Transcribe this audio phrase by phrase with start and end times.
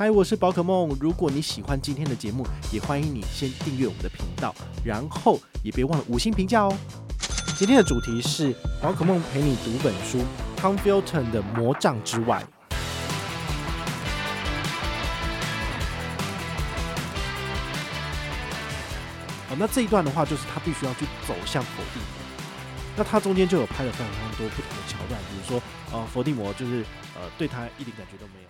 [0.00, 0.96] 嗨，我是宝可梦。
[1.00, 6.72] 如果你喜欢今天的节目，也欢迎你先订阅我们的频道，然后也别忘了五星评价哦。
[7.58, 10.20] 今天的主题是宝可梦陪你读本书
[10.56, 12.40] ，Tom Felton 的《魔杖之外》。
[19.48, 22.06] 好，那这一段的话，就是他必须要去走向佛地魔。
[22.96, 25.60] 那他中间就有拍了非常非常多不同的桥段，比如说，
[25.90, 26.84] 呃，佛地魔就是
[27.16, 28.48] 呃对他一点感觉都没有。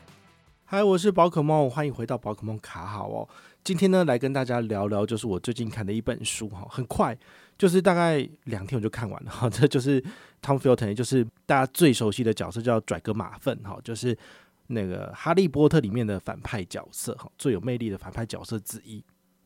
[0.71, 3.27] 嗨，我是宝可梦，欢迎回到宝可梦卡好哦。
[3.65, 7.17] 今天呢，来跟大家聊聊，就是我最近看的一本书哈，很快，
[7.57, 9.49] 就是大概两天我就看完了哈。
[9.49, 9.99] 这就是
[10.43, 14.15] Tom Felton，也就是大家最熟悉的角色叫拽哥马粪哈，就是
[14.67, 19.03] 那个《哈利波特》里面的反派角色哈，最有魅力的反派角色之一。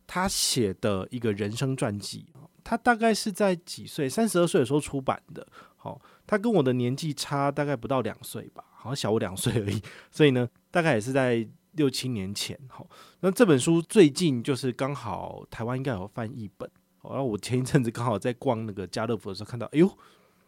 [0.08, 2.26] 他写的一个人生传记，
[2.64, 4.08] 他大概是在几岁？
[4.08, 5.46] 三十二岁的时候出版的。
[5.76, 8.64] 好，他跟我的年纪差大概不到两岁吧。
[8.82, 12.58] 好像小我两岁而已， 所以呢，大概也是在六七年前。
[12.68, 12.84] 好，
[13.20, 16.68] 那这本书最近就是刚好台湾应该有翻译本。
[17.04, 19.98] 然后我前一阵子刚好在逛那个家乐福的时候看到，哎呦，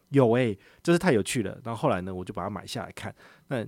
[0.09, 1.57] 有哎、欸，真是太有趣了。
[1.63, 3.15] 然后后来呢，我就把它买下来看。
[3.47, 3.65] 那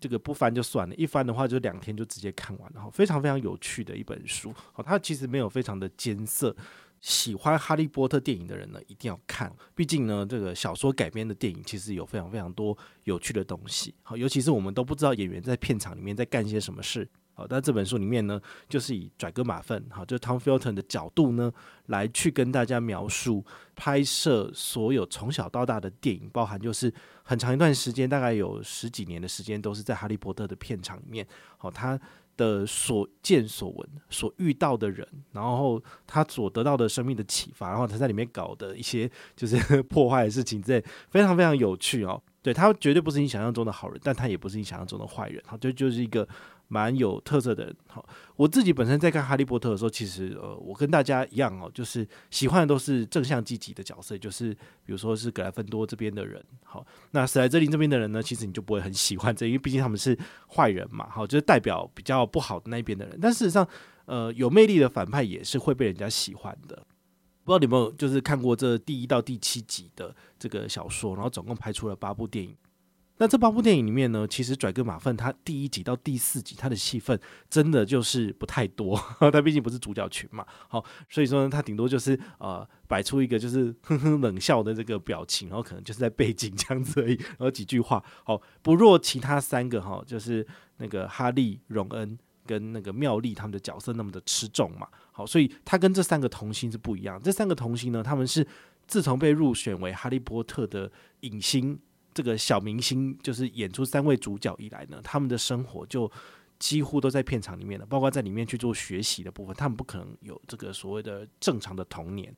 [0.00, 2.90] 这个不翻就算了，一翻的话就两天就直接看完了。
[2.90, 4.52] 非常非常有趣的一本书。
[4.72, 6.54] 好，它其实没有非常的艰涩。
[7.02, 9.52] 喜欢哈利波特电影的人呢，一定要看。
[9.74, 13.92] 毕竟呢，这个小说改编的电影其实有非常非常多有趣的东西。
[14.02, 17.06] 好，尤其是我们都不知道演员在片场里面在干些什么事。
[17.34, 21.50] 好，但这本书里面呢，就是以拽哥马粪，好，就是 Tom Felton 的角度呢，
[21.86, 23.44] 来去跟大家描述
[23.74, 26.92] 拍摄所有从小到大的电影，包含就是
[27.24, 31.26] 很长一段时间，大概有十几年的时间，都是在哈利波特的片场里面。
[31.58, 31.98] 好，他。
[32.42, 42.20] 的所见所闻、所遇到的人，然后他所得到的生命的启发，然后他在里面搞的一些就是 破坏的事情，这非常非常有趣哦。
[42.42, 46.26] 对，他绝对不是你想象中的好人，但他也不是你想象中的坏人，他，就就是一个。
[46.72, 48.02] 蛮有特色的人，好，
[48.34, 60.18] 我自己本身在看《哈利波特》的时候，其实呃，我跟大家一样哦，就是喜欢的都是正向积极的角色，就是比如说是格莱芬多这边的人，好，那史莱哲林这边的人呢，其实你就不会很喜欢这，因为毕竟他们是
[60.48, 63.18] 坏人嘛，好，就是代表比较不好的那一边的人。
[63.20, 63.68] 但事实上，
[64.06, 66.76] 呃，有魅力的反派也是会被人家喜欢的。
[67.44, 72.56] 不知道你有没有就是看过这第一到第七集的这个小说，然后总共拍出了八部电影。
[73.22, 77.16] 那这八部电影里面呢，其实拽哥马粪他第一集到第四集他的戏份
[77.48, 79.00] 真的就是不太多，
[79.30, 90.44] 他毕竟不是主角群嘛，好，所以说呢，他顶多就是呃摆出一个就是哼哼冷笑的这个表情，然后可能就是在背景这样子而已，然后几句话，好，不若其他三个哈，就是
[90.78, 98.44] 那个哈利、荣恩跟那个妙丽他们的角色那么的吃重嘛，好，所以他跟这三个童星是不一样，这三个童星呢，他们是
[98.88, 100.90] 自从被入选为哈利波特的
[101.20, 101.78] 影星。
[102.14, 106.10] 这个小明星就是演出三位主角以来呢，他们的生活就
[106.58, 112.34] 几乎都在片场里面了，包括在里面去做学习的部分，他们不可能有这个所谓的正常的童年。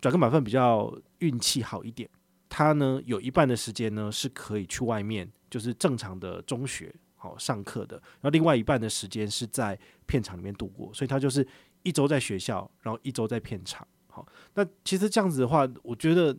[0.00, 2.08] 转个满分比较运气好一点，
[2.48, 11.46] 他呢有一半的时间呢是可以去外面，就是正常的中学好上课的，然后另外一半的时间是在片场里面度过，所以他就是
[11.82, 13.86] 一周在学校，然后一周在片场。
[14.08, 16.36] 好，那其实这样子的话，我觉得。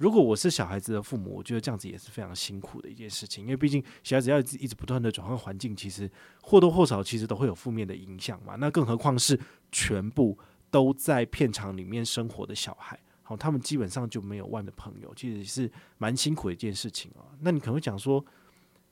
[0.00, 8.56] 如果我是小孩子的父母，我觉得这样子也是非常辛苦的一件事情，因为毕竟小孩子要一直一直不断的转换环境，其实或多或少其实都会有负面的影响嘛。
[8.56, 9.38] 那更何况是
[9.70, 10.38] 全部
[10.70, 17.36] 都在片场里面生活的小孩，好，他们基本上就没有外面的朋友，其实是蛮辛苦的一件事情啊。
[17.40, 18.24] 那你可能会讲说，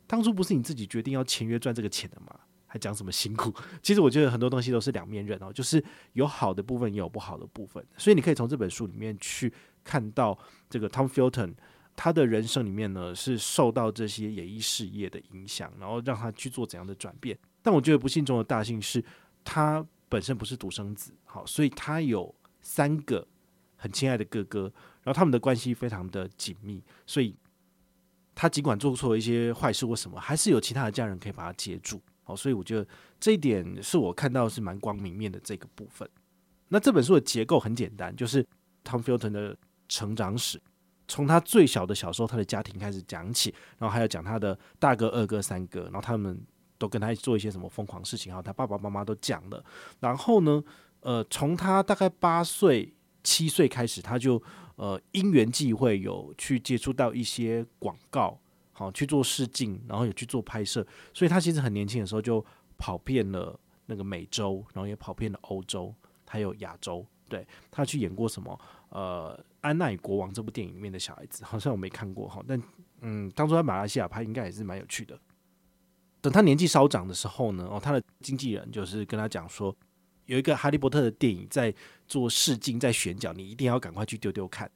[0.07, 2.39] 当初不是你自己决定要签约赚这个钱的吗？
[2.69, 3.53] 还讲什么辛苦？
[3.83, 9.53] 其实我觉得很多东西都是两面刃哦，就是有好的部分，也有不好的部分，所以你可以从这本书里面去。
[9.85, 11.55] 看到这个 Tom Felton，
[11.97, 17.39] 他的人生里面呢是受到这些演艺事业的影响，然后让他去做怎样的转变。
[17.63, 19.03] 但我觉得不幸中的大幸是，
[19.43, 23.27] 他本身不是独生子，好，所以他有三个
[23.77, 24.65] 很亲爱的哥哥，
[25.03, 27.35] 然后他们的关系非常的紧密，所以
[28.35, 31.99] 他尽管做错了一些坏事或什么，还是有其他的家人可以把他接住。
[32.29, 32.87] 哦，所以我觉得
[33.19, 36.09] 这一点是我看到是蛮光明面的这个部分。
[36.69, 38.47] 那这本书的结构很简单，就是
[38.85, 39.57] Tom Felton 的。
[39.91, 40.61] 成长史，
[41.07, 46.39] 从他最小的小时候，他的家庭开始讲起，然后还要讲他的大哥、二哥、三哥，然后他们
[46.77, 49.65] 都跟他做一些什么疯狂事情，然后他爸爸妈妈都讲了。
[50.01, 50.63] 然后呢，
[51.01, 52.95] 呃，从他大概八岁、
[53.25, 54.43] 七岁开始，他就
[54.77, 58.39] 呃因缘际会有去接触到一些广告，
[58.79, 62.45] 好去做试镜，然后也去做拍摄，所以他其实很年轻的时候就
[62.77, 65.95] 跑遍了那个美洲，然后也跑遍了欧洲，
[66.27, 67.05] 还有亚洲。
[67.29, 68.59] 对，他去演过什么？
[68.91, 69.39] 呃。
[69.61, 72.63] 安娜与国王这部电影里面的小孩子，好像我没看过哈，但
[73.01, 75.19] 嗯，当初在马来西亚拍应该也是蛮有趣的。
[76.21, 79.77] 等他年纪稍长的时候呢，哦，他的经纪人就是跟他讲说，
[80.27, 81.75] 有一个哈利波特的电影在
[82.07, 84.71] 做试镜，在选角，你一定要赶快去丢丢看。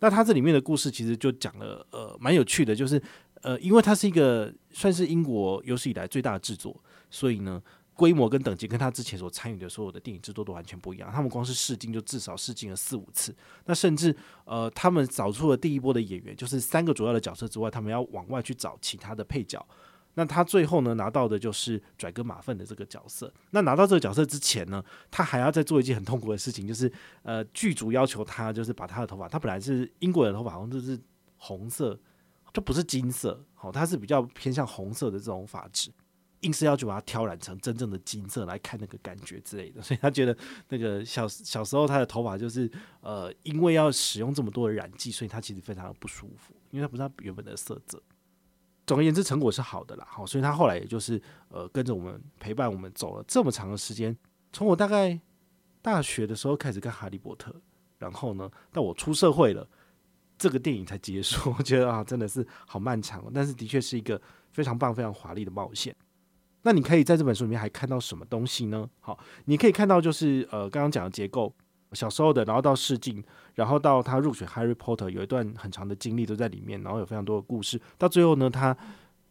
[0.00, 3.00] 那他这里面的故事其实就讲了，呃，蛮有趣的，就是
[3.42, 7.62] 呃，因为它是一个算是英国有史以来最大的制作，所以呢。
[7.98, 11.10] 规模跟等级跟他之前所参与的所有的电影制作都完全不一样。
[11.12, 13.34] 他们光是试镜就至少试镜了四五次。
[13.64, 19.66] 那甚至呃，他们找出了第一波的演员，就是三个主要的角色之外，他们要往外去找其他的配角。
[20.14, 23.34] 那他最后呢，拿到的就是拽哥马粪的这个角色。
[23.50, 24.80] 那拿到这个角色之前呢，
[25.10, 26.88] 他还要再做一件很痛苦的事情，就是
[27.24, 30.96] 呃，剧组要求他就是把他的头发，他本来是英国人的头发，好像就是
[31.36, 31.98] 红色，
[32.52, 35.90] 就不是金色，好，它是比较偏向红色的这种发质。
[36.42, 40.36] 硬是要去把它挑染成真正的金色来看那个感觉之类的， 所以他觉得
[40.68, 48.00] 那个小小时候他的头发就是呃，因为要使用这么多的染剂，所以他其实非常的不舒服，因为他不是他原本的色泽。
[48.86, 54.16] 总而言之，成果是好的啦，好，所以他后来也就是呃跟着我们陪伴我们走了这么长的时间，
[54.52, 55.18] 从我大概
[55.82, 57.52] 大学的时候开始看哈利波特，
[57.98, 59.68] 然后呢到我出社会了，
[60.38, 61.52] 这个电影才结束。
[61.58, 64.20] 我觉得啊，真的是好漫长，哦但是的确是一个
[64.52, 65.94] 非常棒、非常华丽的冒险。
[66.62, 68.88] 那你可以在这本书里面还看到什么东西呢？
[69.00, 71.54] 好，你可以看到就是呃，刚刚讲的结构，
[71.92, 73.22] 小时候的，然后到试镜，
[73.54, 78.76] 然后到他入选 Harry Potter，有一段很长的经历都在里面，然后有非常多的故事，到最后呢，他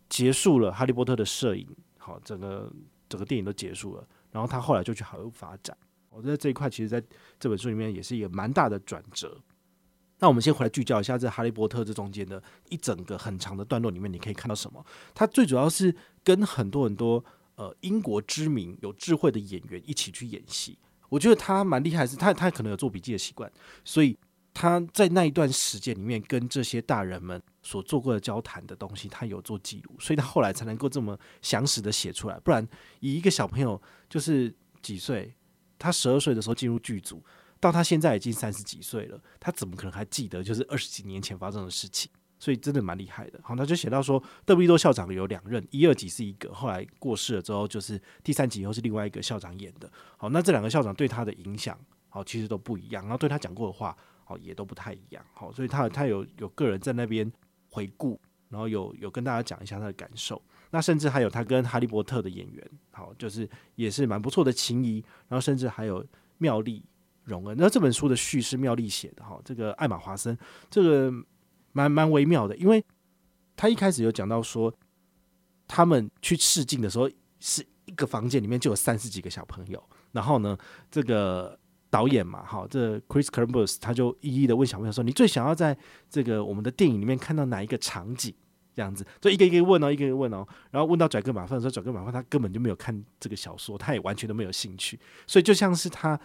[0.09, 1.68] 结束了哈利波特的摄影，
[1.98, 2.71] 好，整个
[3.09, 5.77] 整个电影都结束了，然后他后来就去好莱坞发展。
[6.09, 7.04] 我觉得这一块其实在
[7.38, 9.38] 这本书里面也是一个蛮大的转折。
[10.19, 14.83] 那我们先回来聚焦一下这《哈利波特》这中间的一整个很长的段落里面，你可以看到什么？
[15.13, 17.23] 它最主要是跟很多很多
[17.55, 20.77] 呃英国知名有智慧的演员一起去演戏。
[21.09, 23.51] 我觉得他蛮厉害，是他他可能有做笔记的习惯，
[23.85, 24.17] 所以
[24.53, 32.39] 他在那一段时间里面跟这些大人们所做过的交谈的东西，他有做记录，所以他后来才能够这么详实的写出来。
[32.39, 32.67] 不然，
[32.99, 33.79] 以一个小朋友
[34.09, 35.33] 就是几岁，
[35.77, 37.23] 他十二岁的时候进入剧组。
[37.59, 42.12] 到他现在已经三十几岁了，他怎么可能还记得就是二十几年前发生的事情？
[42.39, 43.39] 所以真的蛮厉害的。
[43.42, 49.92] 好，他就写到说，邓布利多校长有两任，一二集是一个，后来过世了之后，就是第三集以后是另外一个校长演的。
[50.18, 51.75] 好，那这两个校长对他的影响，
[52.09, 53.01] 好，其实都不一样。
[53.06, 55.25] 然后对他讲过的话，好，也都不太一样。
[55.33, 57.31] 好，所以他他有有个人在那边
[57.71, 60.39] 回顾，然后有有跟大家讲一下他的感受。
[60.69, 65.04] 那甚至还有他跟哈利波特的演员，好，就是也是蛮不错的情谊。
[65.27, 66.06] 然后甚至还有
[66.38, 66.86] 妙丽。
[67.27, 70.35] 荣恩，那这本书的序是妙丽写的哈，这个艾玛华森，
[70.69, 71.12] 这个
[71.74, 72.81] 蛮蛮微妙的，因为
[73.57, 74.74] 他一开始有讲到说，
[75.68, 77.09] 他们去试镜的时候
[77.41, 79.83] 是一个房间里面就有三十几个小朋友，
[80.13, 80.57] 然后呢，
[80.89, 81.59] 这个
[81.89, 85.77] 导演嘛，哈，这 Chris Columbus 他就一一的问小朋友说，你最想要在
[86.09, 88.33] 这个我们的电影里面看到哪一个场景？
[88.73, 96.19] 这样子，就一个一个问哦，一个一个问哦，然后问到拽哥马份的时候，拽哥马份他根本就没有看这个小说，他也完全都没有兴趣，所以就像是他。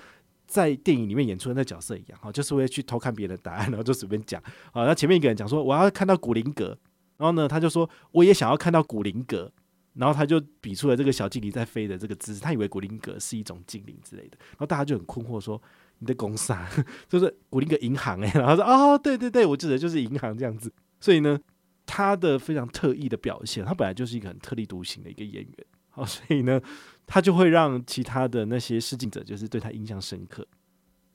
[0.53, 4.39] 在电影里面演出的那角色一样，哈，就是会去偷看别人的答案，然后就随便讲，
[4.73, 6.79] 啊，那前面一个人讲说我要看到古灵格，
[7.17, 9.51] 然后呢，他就说我也想要看到古灵格，
[9.95, 15.61] 然后他就比出了这个小精灵在飞的这个姿势，他以为古灵格是一种精灵之类的，然后大家就很困惑说
[16.01, 16.55] 你的公司，
[17.09, 20.71] 就是古灵格银行哎，然后说哦，对对对，我记得就是银行这样子，
[21.01, 21.41] 所以呢，
[21.87, 25.67] 他的非常特异的表现，他本来就是一个很特立独行的一个演员。
[25.95, 26.59] 好，所以呢，
[27.07, 30.47] 他就会让其他的那些试镜者就是对他印象深刻。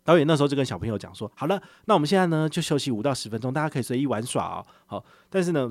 [0.04, 5.70] 导演那时候就跟小朋友讲说：“好了，那我们现在呢就休息五到十分钟，大家可以随意玩耍哦。”好，但是呢，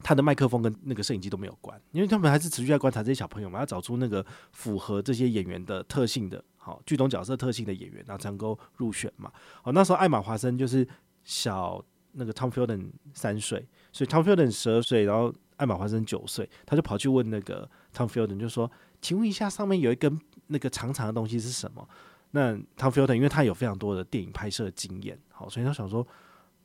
[0.00, 9.30] 他的麦克风跟那个摄影机都没有关，因为他们还是持续在观察这些小朋友嘛，要找出那个符合这些演员的特性的，好剧中角色特性的演员，然后才能够入选嘛。
[9.62, 10.84] 好，那时候艾玛华森就是
[11.22, 17.70] 小那个 Tom Felden 三岁，所以 Tom Felden 十二岁，然后艾玛华森九岁，他就跑去问那个。
[17.96, 18.70] Tom Felden，就说
[19.06, 21.88] ：“请问一下，上面有一根那个长长的东西是什么？”
[22.32, 26.04] 那 Tom Felton 因为他有非常多的电影拍摄经验，好，所以他想说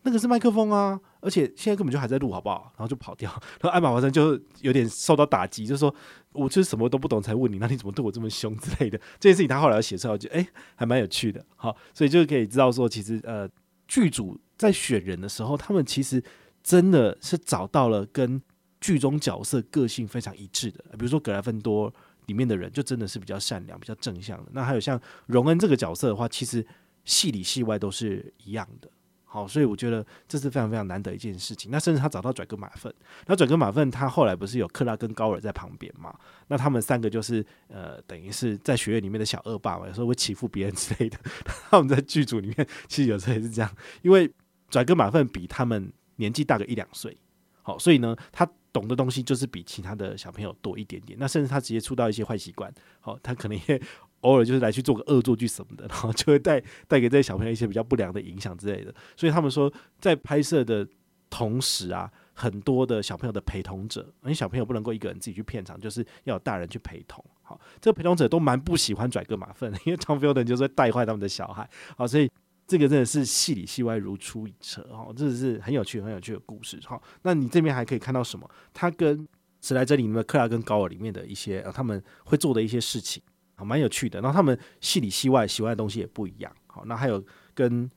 [0.02, 2.74] 那个是麦克风啊，而且现在根本就还在录，好不好？
[2.76, 3.30] 然后就跑掉。
[3.62, 5.94] 然后艾玛华森就有点受到打击，就说
[6.34, 11.46] ：“我就是什么都不懂才问你，那你怎么对我这么凶之类的？”这件事情他后来要写出来，我觉得哎，还蛮有趣的。
[11.56, 13.48] 好，所以就可以知道说，其实呃，
[13.88, 16.22] 剧组在选人的时候，他们其实
[16.64, 18.42] 真的是找到了跟。
[18.82, 21.94] 剧中角色个性非常一致的，比如说格莱芬多
[22.28, 24.52] 里面的人就真的是比较善良、比较正向的。
[24.54, 26.66] 那还有像荣恩这个角色的话，其实
[27.06, 28.90] 戏里戏外都是一样的。
[29.24, 31.72] 好，所以我觉得这是非常非常难得一件事情。
[31.72, 32.94] 那甚至他找到拽哥马粪，
[33.28, 36.14] 那拽哥马粪他后来不是有克拉跟高尔在旁边嘛？
[36.48, 41.18] 那他们三个就是呃，等于是在学院里面的小恶霸嘛，有时候会欺负别人之类的。
[41.72, 44.30] 他们在剧组里面其实有时候也是这样，因为
[44.70, 47.18] 拽哥马粪比他们年纪大个一两岁。
[47.62, 51.18] 好，所以呢，他懂的东西就是比其他的小朋友多一点点。
[51.20, 53.82] 那甚至他直接触到一些坏习惯，好，他可能也
[54.22, 58.94] 偶尔就是来去做个恶作剧什么的， 然后就会带带给这些小朋友一些比较不良的影响之类的。
[59.16, 60.88] 所以他们说，在拍摄的
[61.30, 62.12] 同时啊。
[62.34, 67.24] 很多的小朋友的陪同者，因为小朋友不能够一个人自己去片场，就是要有大人去陪同。
[67.44, 71.70] 好，这个陪同者都蛮不喜欢拽个马粪，因为 Tom Fielder 就是会带坏他们的小孩。
[71.96, 72.32] 好，所以
[72.72, 74.82] 这个真的是戏里戏外如出一辙。
[74.96, 76.80] 哈，这是很有趣、很有趣的故事。
[76.86, 78.50] 哈，那你这边还可以看到什么？
[78.74, 79.28] 他跟
[79.60, 83.22] 史莱哲林的克拉跟高尔里面的一些、呃、他们会做的一些事情，
[83.56, 84.22] 好，蛮有趣的。
[84.22, 86.56] 然后他们戏里戏外喜欢的东西也不一样。
[86.68, 87.24] 好，那还有
[87.54, 87.90] 跟。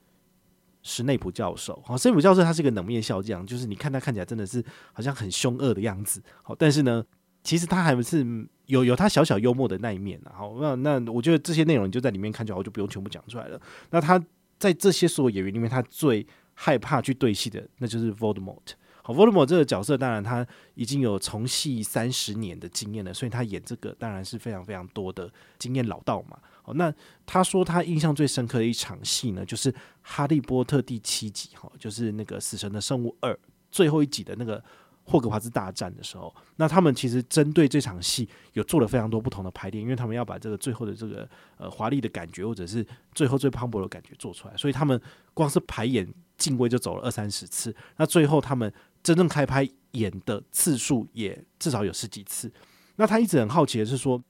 [0.86, 4.62] 史内普教授，好，史内普教授他是个冷面笑匠，就是你看他看起来真的是
[4.92, 7.02] 好像很凶恶的样子，好，但是呢，
[7.42, 13.58] 其实他还是有有他小小幽默的那一面，好，那那我觉得这些内容你就在里面看就好，我就不用全部讲出来了。
[13.88, 14.22] 那他
[14.58, 18.72] 在这些所有演员里面，他最害怕去对戏的，那就是 Voldemort。
[19.02, 26.38] 好，Voldemort 这个角色，当然他已经有从戏三十年的经验了，所以他演这个当然是非常非常多的经验老道嘛。
[26.64, 26.90] 哦，那
[27.26, 29.70] 他说他印象最深刻的一场戏呢，就是
[30.00, 33.30] 《哈利波特》第七集，哈，就是那个《死神的圣物二》
[33.70, 34.64] 最后一集的那个
[35.04, 36.34] 霍格华兹大战的时候。
[36.56, 45.00] 那他们其实针对这场戏有做了非常多不同的排练，因为他们要把这个最后的这个呃华丽的感觉，或者是最后最磅礴的感觉做出来，所以他们
[45.32, 47.74] 光是排演进位就走了二三十次。
[47.96, 52.52] 那最后他们真正开拍演的次数也至少有十几次。
[52.96, 54.22] 那他一直很好奇的是说，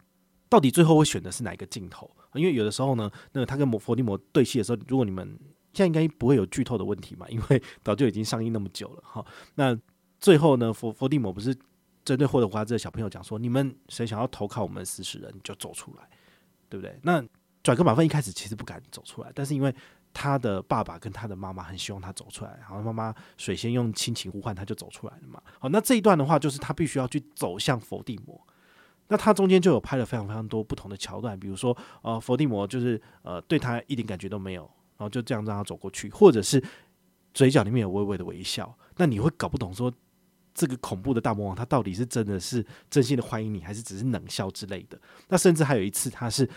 [0.48, 2.10] 到底最后会选的是哪一个镜头？
[2.34, 5.38] 因为有的时候呢，那个他跟佛地魔对戏的时候，如果你们
[5.72, 9.24] 现在应该不会有剧透的问题嘛，因为早就已经上映那么久了哈。
[9.54, 9.78] 那
[10.24, 11.54] 最后呢，佛佛地魔不是
[12.02, 16.08] 针对霍德华兹的小朋友讲说，你们谁想要投靠我们死死人就走出来，
[16.70, 16.98] 对不对？
[17.02, 17.22] 那
[17.62, 19.74] 跩哥马粪一开始其实不敢走出来，但是因为
[20.14, 25.42] 他的爸爸跟他的妈妈很希望他走出来，然后妈妈水仙用亲情呼唤他就走出来了嘛。
[25.60, 28.40] 好，那这一段的话就是他必须要去走向佛地魔。
[29.08, 34.62] 那他中间就有拍了非常非常多不同的桥段，比如说，呃，佛地魔就是呃对他一点感觉都没有，
[34.96, 36.64] 然后就这样让他走过去，或者是
[37.34, 39.92] 嘴角里面有微微的微笑，那你会搞不懂说
[40.54, 44.98] 这个恐怖的大魔王他到底是真的是真心的欢迎你，还是只是冷笑之类的。
[45.28, 46.48] 那甚至还有一次，他是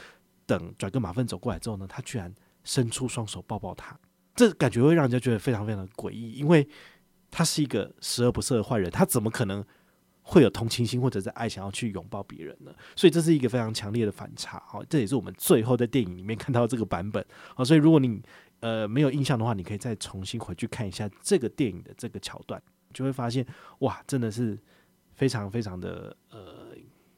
[0.45, 3.99] 等转个马粪走过来之后呢，他居然伸出双手抱抱他，
[4.35, 6.67] 这感觉会让人家觉得非常非常的诡异，因为
[7.31, 9.65] 他是一个十恶不赦的坏人，他怎么可能？
[10.29, 14.61] 会有同情心或者是爱想要去拥抱别人呢，所以这是一个非常强烈的反差。
[14.67, 17.25] 好，这也是我们最后在电影里面看到这个版本。
[17.55, 18.21] 好，所以如果你
[18.59, 22.61] 呃没有印象的话，你可以再重新回去看一下这个电影的这个桥段，
[22.97, 23.45] 就会发现
[23.79, 24.57] 哇，真的是
[25.13, 26.73] 非常非常的呃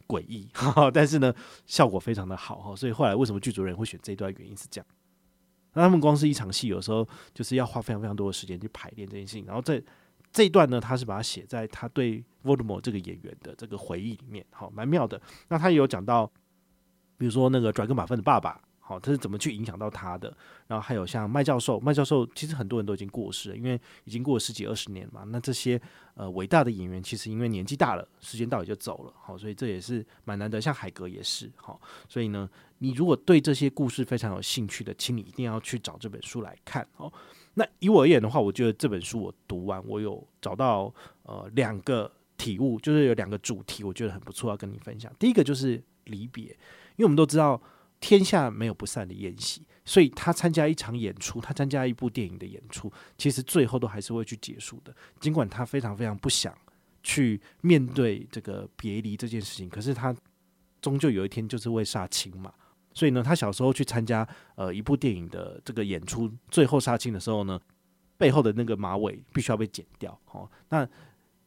[0.07, 0.49] 诡异，
[0.93, 1.33] 但是呢
[1.65, 2.75] 效果非常的好哈。
[2.75, 4.87] 所以后来为什么剧组人会选这一段，原因是这样。
[5.73, 9.81] 那他们光是一场戏，有时候就是要花非常非常多的时间去排练这件事情，然后在。
[10.31, 15.19] 这一段呢，他是把它写在他对 v o l d e m o r 这个演员的这个回忆里面，好，蛮妙的。
[15.47, 16.31] 那他也有讲到，
[17.17, 20.35] 比如说那个跩哥马份的爸爸，好，他是怎么去影响到他的。
[20.65, 25.23] 然后还有像麦教授，麦教授其实很多人都已经过世了，因为已经过了十几二十年嘛。
[25.27, 25.79] 那这些
[26.15, 30.59] 呃伟大的演员，其实因为年纪大了，时间到也就走了，好，所以这也是蛮难得。
[30.59, 37.13] 像海格也是，好，所以呢，你如果对这些故事非常有兴趣的，请你一定要去找这本书来看，哦。
[37.53, 40.91] 那以我而言的话，我觉得这本书我读完，我有找到
[41.23, 45.13] 呃两个体悟，就是有两个主题，我觉得很不错，要跟你分享。
[45.19, 46.45] 第一个就是离别，
[46.95, 47.61] 因为我们都知道
[47.99, 54.95] 天下没有不散的宴席，所以他参加一场演出，他参加一部电影的演出，其实最后都还是会去结束的。
[55.19, 56.57] 尽管他非常非常不想
[57.03, 60.15] 去面对这个别离这件事情，可是他
[60.81, 62.53] 终究有一天就是会杀青嘛。
[62.93, 67.59] 所以呢，他小时候去参加呃一部电影的这个演出，最后杀青的时候呢，
[68.17, 70.19] 背后的那个马尾必须要被剪掉。
[70.31, 70.87] 哦，那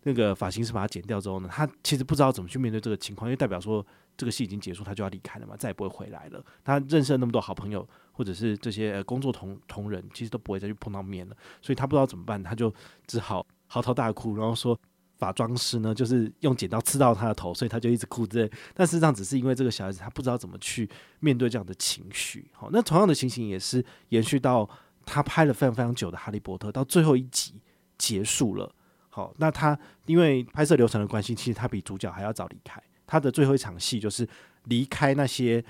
[0.02, 3.84] 那个发型师把它剪掉之后呢，他其实不知道怎么去面对这个情况，因为代表说
[4.16, 6.44] 这个戏已经结束，他就要离开了嘛，再也不会回来了。
[6.64, 11.36] 他认识了那么多好朋友，或者是这些工作同同仁，其实都不会再去碰到面了。
[11.60, 12.72] 所以他不知道怎么办，他就
[13.06, 14.78] 只好嚎啕大哭，然后说。
[15.18, 18.50] 发妆师呢，就是用剪刀刺到他的头，所以他就一直哭着。
[18.74, 20.90] 但事实上，只是因为这个小孩子他不知道怎么去
[21.20, 22.50] 面对这样的情绪。
[22.52, 24.68] 好，那同样的情形也是延续到
[25.06, 27.54] 他拍了非常非常久的《哈利波特》到最后一集
[27.96, 28.74] 结束了。
[29.14, 32.82] 好，那他因为拍摄流程的关系，其实他比主角还要早离开。
[33.06, 34.26] 他的最后一场戏就是
[34.64, 35.62] 离开那些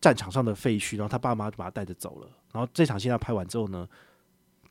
[0.00, 2.28] 战场上的废墟，然后他爸妈就把他带着走了。
[2.52, 3.86] 然后这场戏他拍完之后呢，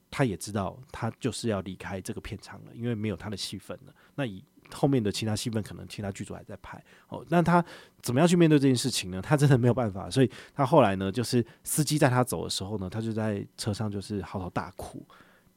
[0.09, 3.93] 他也知道，他就是要离开这个片场了，因为没有他的戏份了。
[4.15, 7.23] 那以后面的其他戏份，可能其他剧组还在拍哦。
[7.29, 7.63] 那他
[8.01, 9.21] 怎么样去面对这件事情呢？
[9.21, 15.05] 他真的没有办法，所以他后来呢，就是司机在他走的时候呢，他就在车上就是嚎啕大哭。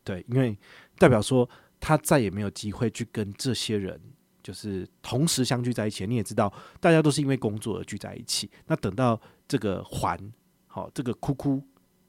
[0.04, 0.54] 对，因为
[0.98, 1.48] 代表说
[1.82, 4.00] 他再也没有机会去跟这些人
[4.40, 6.06] 就是同时相聚在一起。
[6.06, 8.48] 你也知道，大家都是因为工作而聚在一起。
[8.68, 10.16] 那等到这个环
[10.68, 11.60] 好，这个哭哭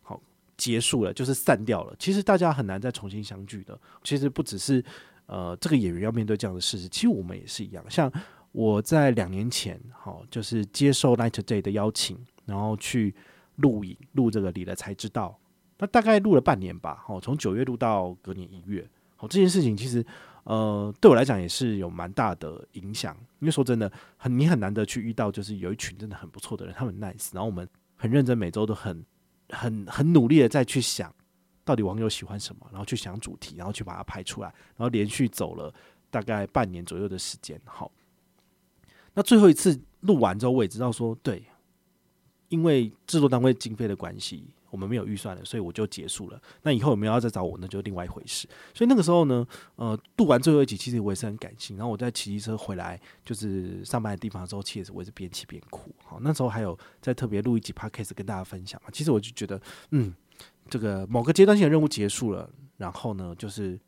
[0.04, 0.22] 好
[0.56, 1.96] 结束了，就是散掉了。
[1.98, 3.78] 其实大家很难再重新相聚的。
[4.04, 4.84] 其实不只是
[5.26, 7.84] 呃这个演员要面对这样的事实，其实我们也是一样。
[7.90, 8.12] 像
[8.52, 12.16] 我在两年前好，就是接受 Night Day 的邀请，
[12.46, 13.16] 然后去
[13.56, 15.40] 录影录这个礼了才知道。
[15.80, 18.88] 那大概录了半年吧，好，从九月录到隔年一月。
[19.28, 20.06] 这件事情其实。
[20.46, 27.66] 呃，对我来讲也是有蛮大的影响，因为说真的，很你很难得去遇到，就是有一群真的很不错的人，他们 nice，然后我们
[27.96, 29.06] 很认真，每周都很
[29.52, 31.16] 很很努力的再去想，
[31.64, 35.74] 到底网友喜欢什么，然后去想主题，然后去把它拍出来，然后连续走了
[36.10, 37.58] 大概半年左右的时间。
[37.64, 37.90] 好，
[39.14, 41.42] 那最后一次录完之后，我也知道说，对，
[42.50, 44.44] 因为制作单位经费的关系。
[44.74, 46.42] 我们没有预算了，所以我就结束了。
[46.64, 48.48] 那以后有没有要再找我，那就另外一回事。
[48.74, 51.78] 所以那个时候呢，呃，录完最后一集，其实我也是很感性。
[51.78, 55.94] 然后我在骑机车回来，就是上班的地方的时候，其实我也是边骑边哭。
[56.04, 58.90] 好，那时候还有在特别录一集 podcast 跟大家分享嘛。
[58.92, 59.62] 其实我就觉得，
[59.92, 60.12] 嗯，
[60.68, 63.80] 这个某个阶段性的任务结束了，然后呢，就是。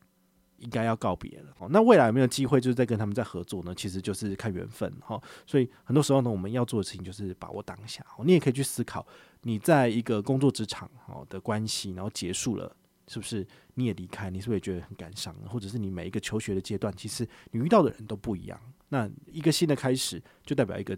[0.58, 3.74] 应该要告别了哦，那未来有没有机会，就是再跟他们再合作呢？
[3.74, 5.20] 其实就是看缘分哈。
[5.46, 8.04] 所以很多时候呢，我们要做的事情就是把握当下。
[8.24, 9.06] 你也可以去思考，
[9.42, 12.74] 你在一个工作职场好的关系，然后结束了，
[13.08, 14.30] 是不是你也离开？
[14.30, 15.34] 你是不是也觉得很感伤？
[15.48, 18.58] 或者是你每一个求学的阶段，其实你遇到的人都不一样。
[18.88, 20.96] 那一个新的开始，就代表一个。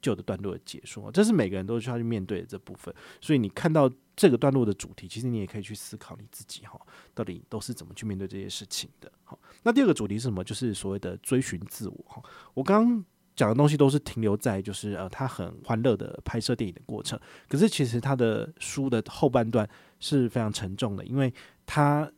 [0.00, 2.94] 旧的段落的解说，这是每个人都需要去面对的这部分。
[3.20, 6.80] 所以你看到这个段落的主题，其实你也可以去思考你自己哈，
[7.14, 9.10] 到底都是怎么去面对这些事情的。
[9.24, 10.42] 好，那第二个主题是什么？
[10.44, 12.22] 就是所谓的追寻自我哈。
[12.54, 13.04] 我刚刚
[13.36, 21.32] 讲的东西都是停留在就是呃，他很欢乐的拍摄电影的过程，可是其实他的书的后半段是非常沉重的，因为
[21.66, 22.10] 他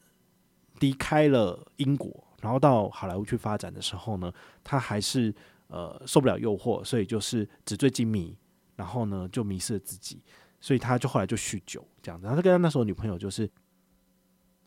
[0.80, 4.32] 离开了英国，然后到好莱坞去发展的时候呢，
[4.64, 5.34] 他还是。
[5.72, 8.36] 呃，受不了诱惑，所以就是纸醉金迷，
[8.76, 10.22] 然后呢就迷失了自己，
[10.60, 12.26] 所以他就后来就酗酒这样子。
[12.26, 13.50] 然后他跟他那时候女朋友就是，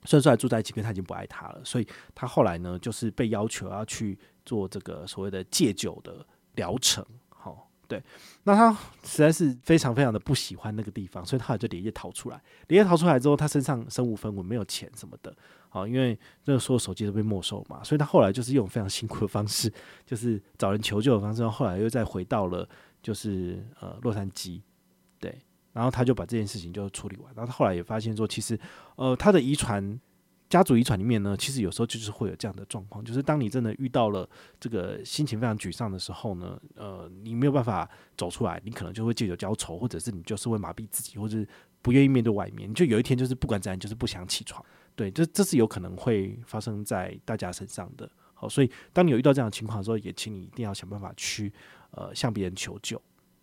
[0.05, 6.25] 虽然说还住在一起，跟他已经不爱他了，所以他后来呢就是被要求要去做这个所谓的戒酒的
[6.55, 7.05] 疗程。
[7.87, 8.01] 对，
[8.43, 8.71] 那他
[9.03, 12.41] 实在是非常非常的不喜欢那个地方，所以他就连夜逃出来。
[12.67, 15.35] 连夜逃出来之后，他身上身无分文，没有钱什么的。
[15.69, 19.71] 啊，因为那个所有手机都被没收嘛，所以他后来就是用非常辛苦的方式，
[20.05, 22.67] 就是找人求救的方式，后后来又再回到了
[23.01, 24.61] 就是呃洛杉矶，
[25.19, 25.37] 对，
[25.73, 28.57] 然后他就把这件事情就处理完，然后他后来也发现说，其实
[28.95, 29.99] 呃他的遗传
[30.49, 34.29] 家族遗传里面呢，其实有时候就是会有这样的状况，就是当你真的遇到了
[34.59, 41.47] 这个心情非常沮丧的时候呢，呃，你没有办法走出来，你可能就会借酒浇愁，或者是你就是会麻痹自己，或者是
[41.81, 44.63] 不愿意面对外面，你就有一天就是不管怎样，就是不想起床。
[44.95, 48.09] 对，这这是有可能会发生在大家身上的。
[48.33, 51.51] 好，所以当你有遇到这样的情况的时候，也请你一定要想办法去
[51.91, 53.01] 呃向别人求救。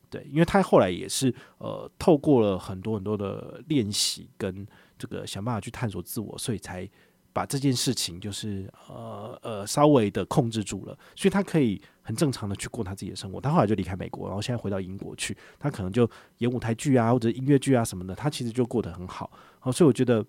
[0.09, 4.67] 对，因为他后来也是呃透过了很多很多的练习跟
[5.03, 6.89] 这个想办法去探索自我，所以才
[7.33, 13.41] 把这件事情就是呃呃稍微的控制住了，所以他可以很正常的去过他自己的生活。
[13.41, 19.31] 他后来就离开美国，然后现在回到英国去，他可能就演舞台剧啊或者音乐剧啊什么的，他其实就过得很好。
[19.59, 20.25] 好，所以我觉得。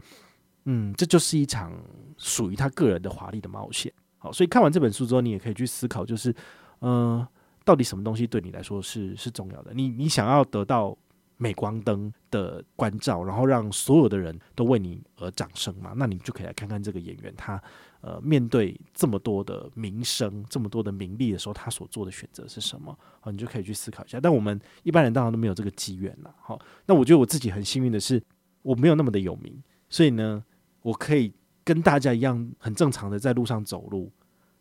[0.65, 1.73] 嗯，这就是一场
[2.17, 3.91] 属于他个人的华丽的冒险。
[4.17, 6.33] 好，所以看完这本书之后，你也可以去思考，就是，
[6.79, 7.27] 嗯、
[7.65, 9.73] 到底什么东西对你来说是是重要的？
[9.73, 10.97] 你你想要得到
[11.43, 15.93] 镁光灯的关照，然后让所有的人都为你而掌声嘛？
[15.97, 17.61] 那你就可以来看看这个演员，他
[17.99, 22.97] 呃面对这么多的名声、这么多的名利的时候，他所做的选择是什么？
[23.19, 24.19] 好，你就可以去思考一下。
[24.19, 26.33] 但我们一般人当然都没有这个机缘了。
[26.39, 28.23] 好，那我觉得我自己很幸运的是，
[28.61, 30.43] 我没有那么的有名，所以呢。
[30.83, 31.31] 我可以
[31.63, 34.11] 跟大家一样很正常的在路上走路，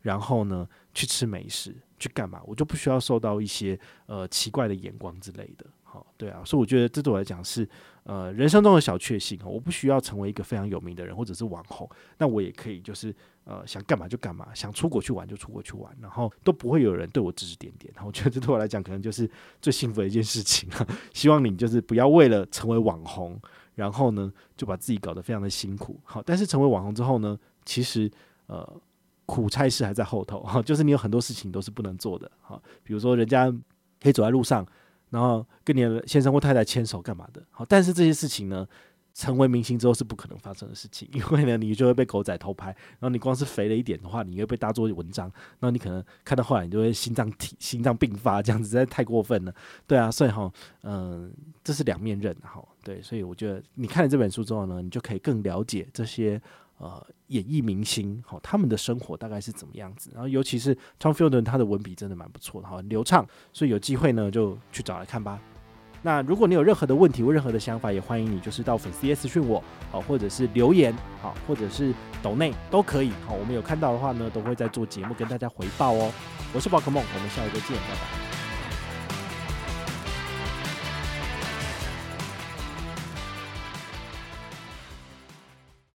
[0.03, 2.41] 然后呢去吃美食，去干嘛？
[2.47, 5.67] 我就不需要受到一些呃奇怪的眼光之类的。
[5.93, 7.69] 好，对啊，所以我觉得这对我来讲是
[8.05, 9.39] 呃人生中的小确幸。
[9.45, 17.93] 我不需要成为一个非常有名的人或者是网红，那我也可以就是呃想干嘛就干嘛，想出国去玩就出国去玩，然后都不会有人对我指指点点。
[18.07, 20.67] 我觉得这对我来讲可能就是最幸福的一件事情。
[21.13, 23.39] 希望你就是不要为了成为网红。
[23.75, 25.99] 然后呢，就把自己搞得非常的辛苦。
[26.05, 28.11] 好，但是成为网红之后呢，其实
[28.47, 28.71] 呃
[29.25, 33.51] 苦差事还在后头哈， 就是你有很多事情都是不能做的哈，比如说人家
[33.99, 34.67] 可以走在路上，
[35.13, 37.41] 然后跟你的先生或太太牵手干嘛的。
[37.51, 38.67] 好，但是这些事情呢，
[39.13, 49.55] 成为明星之后是不可能发生的事情， 因为呢，你就会被狗仔偷拍，然后你光是肥了一点的话，你会被当作文章，然后你可能看到后来你就会心脏体心脏病发，这样子实在太过分了。
[49.87, 50.51] 对啊，所以哈，
[50.83, 51.31] 嗯、
[51.63, 52.67] 这是两面刃哈。
[52.83, 56.41] 对，所以我觉得你看了这本书之后呢，你就可以更了解这些
[56.83, 60.11] 呃演艺明星，好，他们的生活大概是怎么样子。
[60.13, 65.41] 然后尤其是 Tom Fieldon，他的文笔真的蛮不错的，很流畅，所以有机会呢就去找来看吧。
[66.03, 76.13] 那如果你有任何的问题或任何的想法，也欢迎你就是到粉丝页私讯我，好，或者是留言，好，或者是抖内都可以，好，我们有看到的话呢，都会在做节目跟大家回报哦。
[76.53, 78.32] 我是宝可梦，我们下一个见，拜拜。